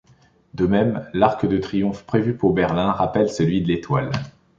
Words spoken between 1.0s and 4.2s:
l'Arc de Triomphe prévu pour Berlin rappelle celui de l'Étoile.